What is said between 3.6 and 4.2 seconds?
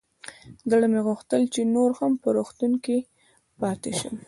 پاته سم.